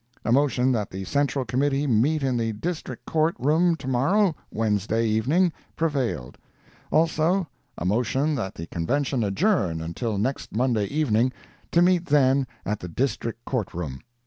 [0.25, 5.05] A motion that the Central Committee meet in the District Court room to morrow (Wednesday)
[5.05, 6.39] evening, prevailed.
[6.89, 12.87] Also, a motion that the Convention adjourn until next Monday evening—to meet then at the
[12.87, 13.99] District Court room.